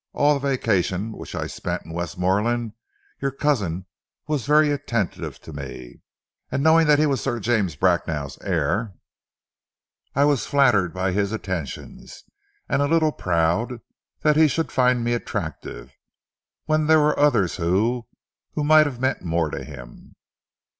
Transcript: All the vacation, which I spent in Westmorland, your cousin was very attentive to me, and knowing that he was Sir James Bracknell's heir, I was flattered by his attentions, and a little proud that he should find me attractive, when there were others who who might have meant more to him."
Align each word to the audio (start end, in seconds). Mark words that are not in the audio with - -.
All 0.13 0.33
the 0.39 0.47
vacation, 0.47 1.11
which 1.11 1.35
I 1.35 1.45
spent 1.45 1.83
in 1.85 1.93
Westmorland, 1.93 2.73
your 3.21 3.29
cousin 3.29 3.85
was 4.25 4.47
very 4.47 4.71
attentive 4.71 5.39
to 5.41 5.53
me, 5.53 6.01
and 6.51 6.63
knowing 6.63 6.87
that 6.87 6.97
he 6.97 7.05
was 7.05 7.21
Sir 7.21 7.39
James 7.39 7.75
Bracknell's 7.75 8.39
heir, 8.41 8.95
I 10.15 10.25
was 10.25 10.47
flattered 10.47 10.91
by 10.91 11.11
his 11.11 11.31
attentions, 11.31 12.23
and 12.67 12.81
a 12.81 12.87
little 12.87 13.11
proud 13.11 13.79
that 14.21 14.37
he 14.37 14.47
should 14.47 14.71
find 14.71 15.03
me 15.03 15.13
attractive, 15.13 15.93
when 16.65 16.87
there 16.87 16.99
were 16.99 17.19
others 17.19 17.57
who 17.57 18.07
who 18.53 18.63
might 18.63 18.87
have 18.87 18.99
meant 18.99 19.21
more 19.21 19.51
to 19.51 19.63
him." 19.63 20.15